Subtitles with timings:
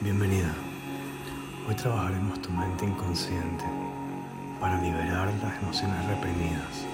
[0.00, 0.54] Bienvenida.
[1.68, 3.64] Hoy trabajaremos tu mente inconsciente
[4.60, 6.86] para liberar las emociones reprimidas.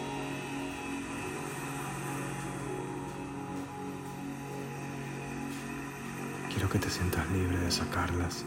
[6.50, 8.46] Quiero que te sientas libre de sacarlas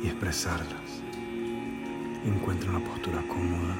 [0.00, 1.02] y expresarlas.
[2.24, 3.74] Encuentra una postura cómoda.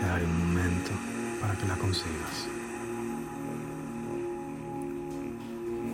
[0.00, 0.92] Te daré un momento
[1.42, 2.59] para que la consigas.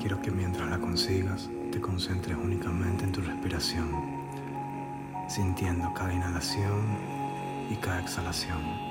[0.06, 3.91] Quiero que mientras la consigas te concentres únicamente en tu respiración,
[5.28, 6.97] sintiendo cada inhalación
[7.69, 8.86] y cada exhalación.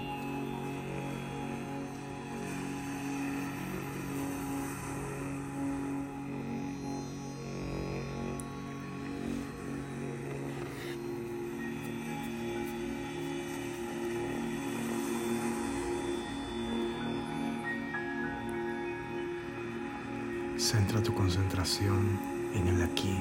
[20.65, 22.19] Centra tu concentración
[22.55, 23.19] en el aquí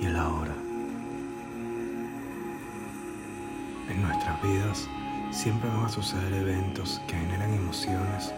[0.00, 0.52] y el ahora.
[3.88, 4.88] En nuestras vidas
[5.30, 8.34] siempre van a suceder eventos que generan emociones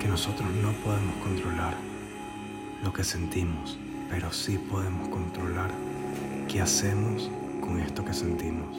[0.00, 1.74] que nosotros no podemos controlar.
[2.82, 5.70] Lo que sentimos, pero sí podemos controlar
[6.48, 8.78] qué hacemos con esto que sentimos.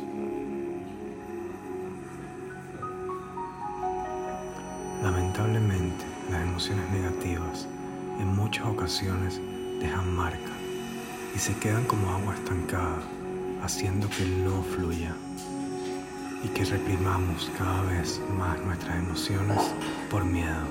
[5.04, 7.68] Lamentablemente, las emociones negativas
[8.20, 9.42] en muchas ocasiones
[9.80, 10.52] dejan marca
[11.36, 13.00] y se quedan como agua estancada,
[13.62, 15.14] haciendo que no fluya
[16.44, 19.60] y que reprimamos cada vez más nuestras emociones
[20.10, 20.66] por miedo.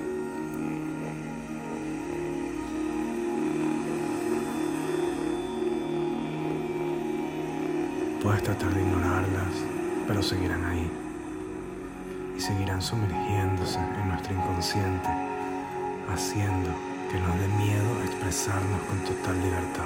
[8.22, 9.54] Puedes tratar de ignorarlas,
[10.06, 10.90] pero seguirán ahí
[12.38, 15.08] y seguirán sumergiéndose en nuestro inconsciente,
[16.10, 16.70] haciendo
[17.14, 19.84] que nos dé miedo expresarnos con total libertad.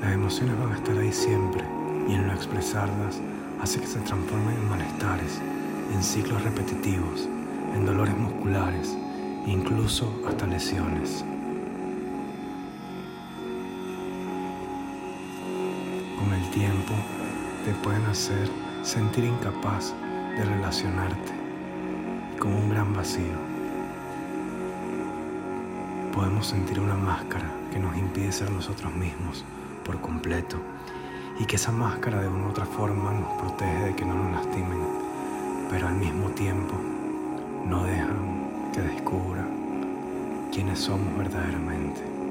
[0.00, 1.62] Las emociones van a estar ahí siempre
[2.08, 3.20] y en no expresarlas
[3.60, 5.42] hace que se transformen en malestares,
[5.92, 7.28] en ciclos repetitivos,
[7.74, 8.96] en dolores musculares
[9.46, 11.22] incluso hasta lesiones.
[16.28, 16.92] Con el tiempo
[17.64, 18.50] te pueden hacer
[18.82, 19.94] sentir incapaz
[20.36, 21.32] de relacionarte
[22.38, 23.32] con un gran vacío.
[26.12, 29.42] Podemos sentir una máscara que nos impide ser nosotros mismos
[29.86, 30.58] por completo
[31.40, 34.32] y que esa máscara de una u otra forma nos protege de que no nos
[34.32, 34.80] lastimen,
[35.70, 36.74] pero al mismo tiempo
[37.66, 39.46] no dejan que descubra
[40.52, 42.27] quiénes somos verdaderamente.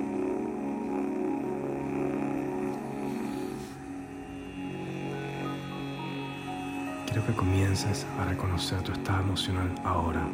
[7.27, 10.25] Que comiences a reconocer tu estado emocional ahora.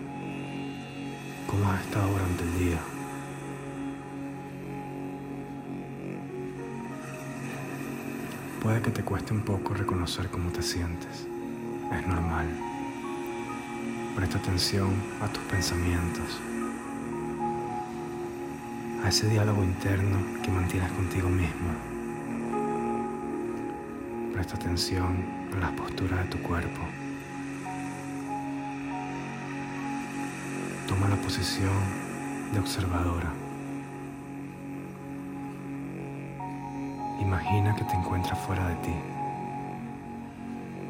[1.47, 2.79] ¿Cómo has estado durante el día?
[8.61, 11.27] Puede que te cueste un poco reconocer cómo te sientes.
[11.91, 12.47] Es normal.
[14.15, 16.39] Presta atención a tus pensamientos,
[19.03, 21.92] a ese diálogo interno que mantienes contigo mismo.
[24.53, 25.25] Atención
[25.55, 26.81] a las posturas de tu cuerpo.
[30.87, 31.73] Toma la posición
[32.53, 33.33] de observadora.
[37.19, 38.95] Imagina que te encuentras fuera de ti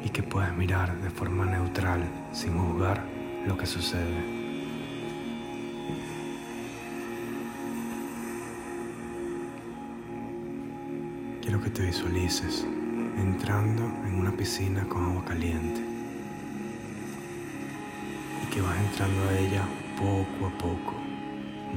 [0.04, 3.02] y que puedes mirar de forma neutral, sin juzgar
[3.46, 4.44] lo que sucede.
[11.40, 12.66] Quiero que te visualices
[13.18, 15.80] entrando en una piscina con agua caliente
[18.42, 19.62] y que vas entrando a ella
[19.96, 20.94] poco a poco,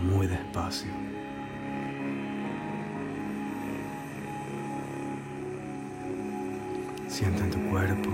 [0.04, 0.92] muy despacio.
[7.08, 8.10] Siente en tu cuerpo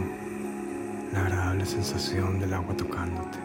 [1.11, 3.39] la agradable sensación del agua tocándote.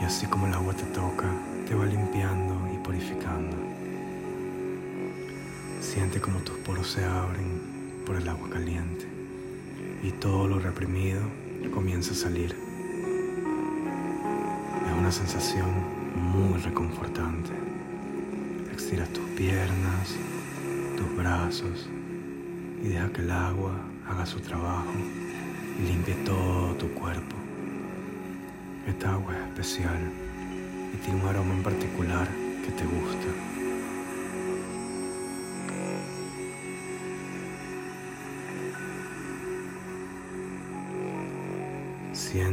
[0.00, 1.28] Y así como el agua te toca,
[1.66, 3.77] te va limpiando y purificando.
[5.98, 7.60] Siente como tus poros se abren
[8.06, 9.04] por el agua caliente
[10.00, 11.20] y todo lo reprimido
[11.74, 12.54] comienza a salir.
[14.86, 15.66] Es una sensación
[16.14, 17.50] muy reconfortante.
[18.76, 20.14] Estiras tus piernas,
[20.96, 21.88] tus brazos
[22.80, 23.72] y deja que el agua
[24.08, 24.92] haga su trabajo
[25.80, 27.34] y limpie todo tu cuerpo.
[28.86, 29.98] Esta agua es especial
[30.94, 32.28] y tiene un aroma en particular
[32.64, 33.67] que te gusta.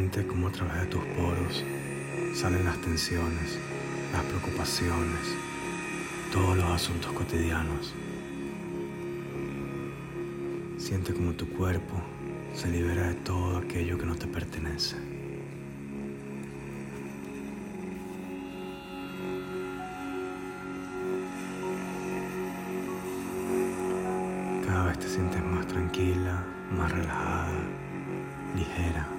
[0.05, 1.63] Siente cómo a través de tus poros
[2.35, 3.57] salen las tensiones,
[4.13, 5.35] las preocupaciones,
[6.31, 7.91] todos los asuntos cotidianos.
[10.77, 11.95] Siente como tu cuerpo
[12.53, 14.95] se libera de todo aquello que no te pertenece.
[24.67, 27.57] Cada vez te sientes más tranquila, más relajada,
[28.55, 29.14] ligera.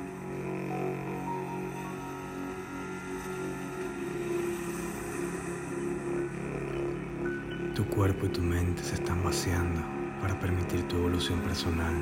[7.76, 9.82] Tu cuerpo y tu mente se están vaciando
[10.22, 11.92] para permitir tu evolución personal,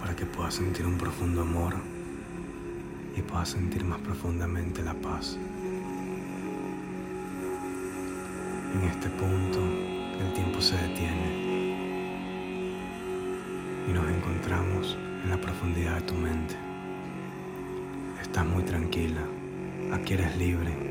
[0.00, 1.74] para que puedas sentir un profundo amor
[3.14, 5.36] y puedas sentir más profundamente la paz.
[8.74, 9.58] En este punto
[10.18, 11.84] el tiempo se detiene
[13.86, 16.56] y nos encontramos en la profundidad de tu mente.
[18.22, 19.20] Estás muy tranquila,
[19.92, 20.87] aquí eres libre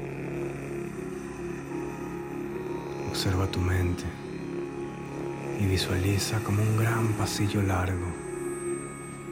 [3.18, 4.04] Observa tu mente
[5.60, 8.06] y visualiza como un gran pasillo largo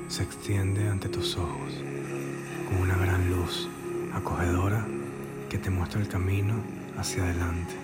[0.08, 1.72] se extiende ante tus ojos
[2.68, 3.70] con una gran luz
[4.12, 4.84] acogedora
[5.52, 6.56] que te muestra el camino
[6.98, 7.76] hacia adelante.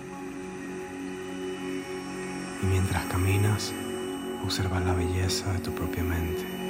[2.64, 3.72] Y mientras caminas,
[4.44, 6.61] observas la belleza de tu propia mente.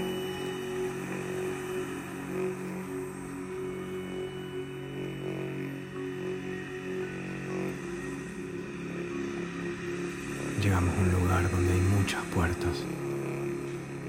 [12.13, 12.85] Muchas puertas,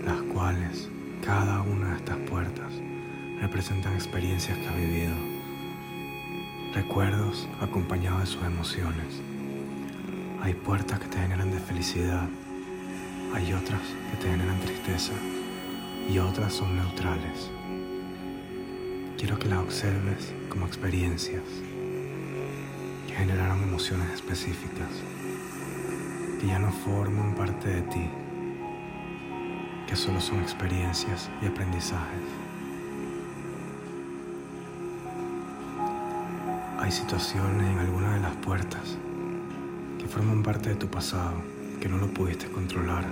[0.03, 0.89] las cuales,
[1.23, 2.73] cada una de estas puertas,
[3.39, 5.15] representan experiencias que ha vivido,
[6.73, 9.21] recuerdos acompañados de sus emociones.
[10.41, 12.27] Hay puertas que te generan de felicidad,
[13.33, 15.13] hay otras que te generan tristeza
[16.09, 17.51] y otras son neutrales.
[19.17, 21.43] Quiero que las observes como experiencias
[23.07, 24.89] que generaron emociones específicas
[26.43, 28.09] que ya no forman parte de ti,
[29.87, 32.19] que solo son experiencias y aprendizajes.
[36.79, 38.97] Hay situaciones en alguna de las puertas
[39.97, 41.35] que forman parte de tu pasado,
[41.79, 43.05] que no lo pudiste controlar,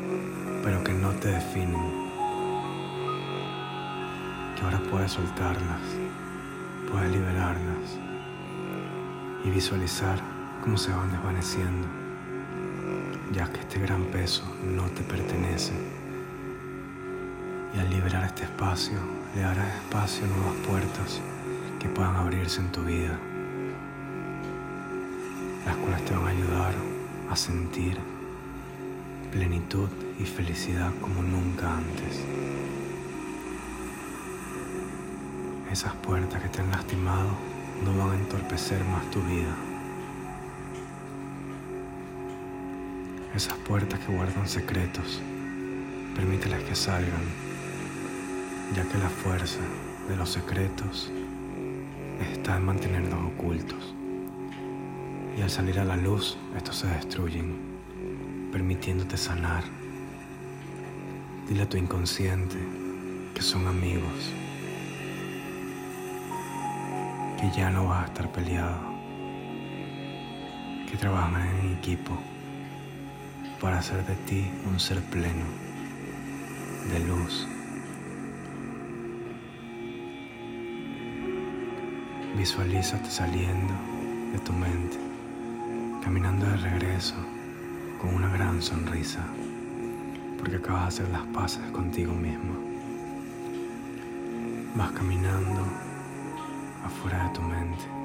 [0.62, 2.10] pero que no te definen.
[4.58, 5.82] Que ahora puedes soltarlas,
[6.92, 7.98] puedes liberarlas
[9.46, 10.20] y visualizar
[10.62, 12.01] cómo se van desvaneciendo
[13.34, 15.74] ya que este gran peso no te pertenece.
[17.74, 18.98] Y al liberar este espacio,
[19.36, 21.22] le darás espacio a nuevas puertas
[21.80, 23.18] que puedan abrirse en tu vida,
[25.66, 26.74] las cuales te van a ayudar
[27.30, 27.98] a sentir
[29.32, 29.88] plenitud
[30.20, 32.26] y felicidad como nunca antes.
[35.72, 37.30] Esas puertas que te han lastimado
[37.86, 39.71] no van a entorpecer más tu vida.
[43.36, 45.22] Esas puertas que guardan secretos,
[46.16, 47.24] permíteles que salgan,
[48.76, 49.62] ya que la fuerza
[50.10, 51.10] de los secretos
[52.34, 53.96] está en mantenerlos ocultos.
[55.38, 57.56] Y al salir a la luz, estos se destruyen,
[58.52, 59.64] permitiéndote sanar.
[61.48, 62.58] Dile a tu inconsciente
[63.34, 64.34] que son amigos,
[67.40, 68.78] que ya no vas a estar peleado,
[70.90, 72.22] que trabajan en equipo
[73.62, 75.46] para hacer de ti un ser pleno,
[76.92, 77.48] de luz.
[82.36, 83.74] Visualízate saliendo
[84.34, 84.98] de tu mente,
[86.04, 87.16] caminando de regreso
[88.02, 89.24] con una gran sonrisa,
[90.40, 92.56] porque acabas de hacer las paces contigo mismo.
[94.76, 95.68] Vas caminando
[96.84, 98.01] afuera de tu mente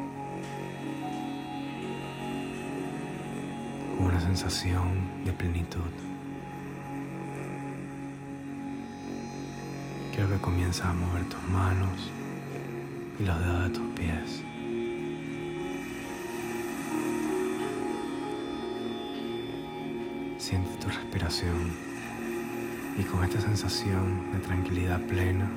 [3.99, 5.81] una sensación de plenitud.
[10.15, 12.11] Quiero que comiences a mover tus manos
[13.19, 14.43] y los dedos de tus pies.
[20.39, 21.73] Siente tu respiración
[22.99, 25.49] y con esta sensación de tranquilidad plena,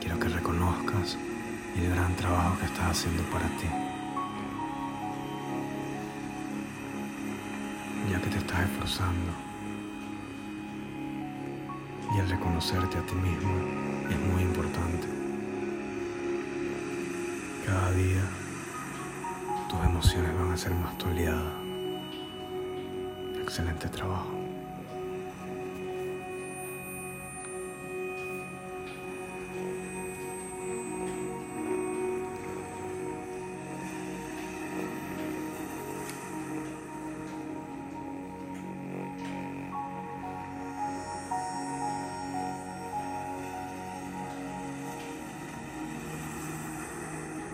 [0.00, 1.16] quiero que reconozcas
[1.76, 3.83] el gran trabajo que estás haciendo para ti.
[8.64, 9.32] Esforzando.
[12.14, 13.54] Y el reconocerte a ti mismo
[14.10, 15.06] es muy importante.
[17.66, 18.22] Cada día
[19.68, 21.54] tus emociones van a ser más toleadas.
[23.42, 24.43] Excelente trabajo.